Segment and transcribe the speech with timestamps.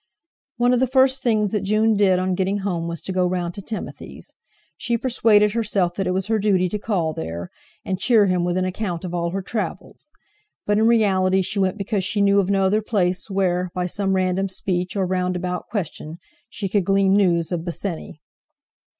[0.57, 3.53] One of the first things that June did on getting home was to go round
[3.53, 4.33] to Timothy's.
[4.75, 7.51] She persuaded herself that it was her duty to call there,
[7.85, 10.09] and cheer him with an account of all her travels;
[10.65, 14.15] but in reality she went because she knew of no other place where, by some
[14.15, 16.17] random speech, or roundabout question,
[16.49, 18.19] she could glean news of Bosinney.